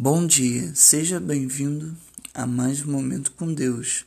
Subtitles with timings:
[0.00, 1.92] Bom dia, seja bem-vindo
[2.32, 4.04] a mais um Momento com Deus,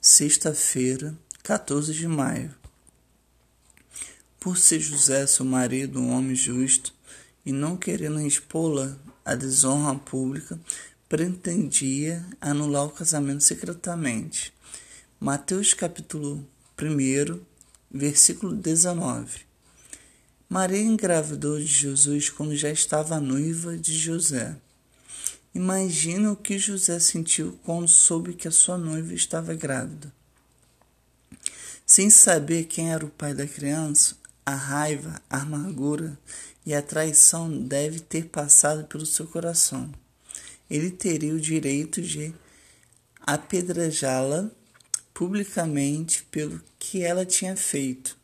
[0.00, 2.54] sexta-feira, 14 de maio.
[4.40, 6.94] Por ser José, seu marido, um homem justo,
[7.44, 10.58] e não querendo expô-la à desonra pública,
[11.10, 14.50] pretendia anular o casamento secretamente.
[15.20, 16.42] Mateus capítulo
[16.80, 17.38] 1,
[17.90, 19.40] versículo 19.
[20.48, 24.56] Maria engravidou de Jesus quando já estava noiva de José.
[25.54, 30.12] Imagina o que José sentiu quando soube que a sua noiva estava grávida.
[31.86, 36.18] Sem saber quem era o pai da criança, a raiva, a amargura
[36.66, 39.92] e a traição deve ter passado pelo seu coração.
[40.68, 42.34] Ele teria o direito de
[43.20, 44.50] apedrejá-la
[45.12, 48.16] publicamente pelo que ela tinha feito.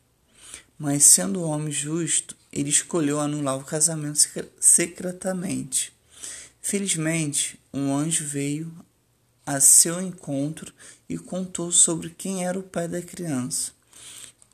[0.77, 4.19] Mas sendo um homem justo, ele escolheu anular o casamento
[4.59, 5.93] secretamente.
[6.61, 8.71] Felizmente, um anjo veio
[9.45, 10.71] a seu encontro
[11.09, 13.71] e contou sobre quem era o pai da criança.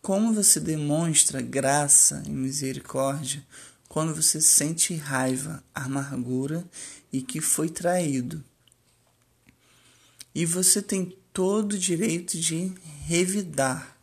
[0.01, 3.45] Como você demonstra graça e misericórdia
[3.89, 6.65] quando você sente raiva, amargura
[7.11, 8.43] e que foi traído.
[10.33, 12.73] E você tem todo o direito de
[13.05, 13.97] revidar.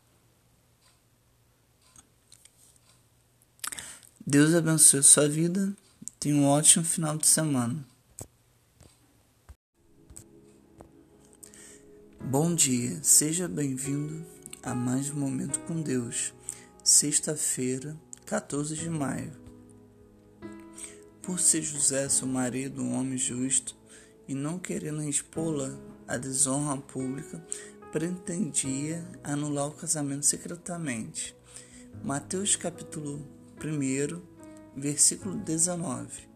[4.26, 5.74] Deus abençoe a sua vida.
[6.20, 7.93] Tenha um ótimo final de semana.
[12.36, 14.26] Bom dia, seja bem-vindo
[14.60, 16.34] a mais um Momento com Deus,
[16.82, 17.96] sexta-feira,
[18.26, 19.30] 14 de maio.
[21.22, 23.76] Por ser José, seu marido, um homem justo,
[24.26, 27.40] e não querendo expô-la à desonra pública,
[27.92, 31.36] pretendia anular o casamento secretamente.
[32.02, 33.24] Mateus capítulo
[33.64, 34.20] 1,
[34.76, 36.28] versículo 19.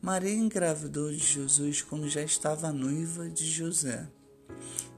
[0.00, 4.08] Maria engravidou de Jesus quando já estava noiva de José.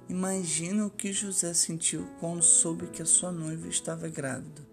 [0.09, 4.65] Imagina o que José sentiu quando soube que a sua noiva estava grávida.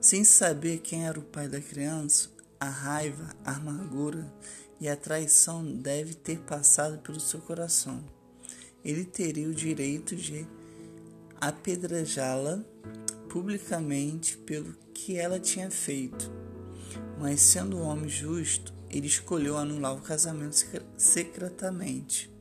[0.00, 4.32] Sem saber quem era o pai da criança, a raiva, a amargura
[4.80, 8.04] e a traição deve ter passado pelo seu coração.
[8.84, 10.46] Ele teria o direito de
[11.40, 12.64] apedrejá-la
[13.28, 16.30] publicamente pelo que ela tinha feito.
[17.18, 20.56] Mas sendo um homem justo, ele escolheu anular o casamento
[20.96, 22.35] secretamente.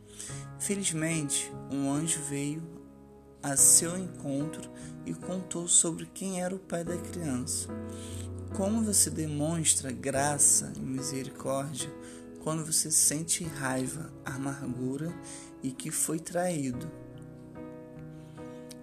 [0.60, 2.64] Felizmente, um anjo veio
[3.44, 4.70] a seu encontro
[5.06, 7.70] e contou sobre quem era o pai da criança.
[8.56, 11.94] Como você demonstra graça e misericórdia
[12.42, 15.14] quando você sente raiva, amargura
[15.62, 16.90] e que foi traído.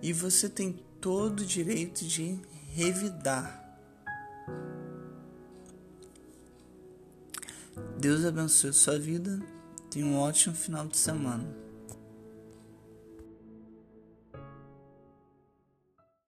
[0.02, 2.40] E você tem todo o direito de
[2.72, 3.60] revidar.
[7.98, 9.40] Deus abençoe a sua vida.
[9.92, 11.44] Tenha um ótimo final de semana.